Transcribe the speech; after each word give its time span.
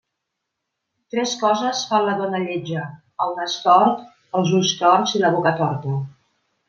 Tres 1.15 1.33
coses 1.41 1.83
fan 1.91 2.07
la 2.07 2.15
dona 2.21 2.41
lletja: 2.45 2.85
el 3.27 3.37
nas 3.41 3.59
tort, 3.67 4.01
els 4.41 4.55
ulls 4.61 4.73
torts 4.81 5.15
i 5.21 5.23
la 5.27 5.33
boca 5.37 5.55
torta. 5.61 5.95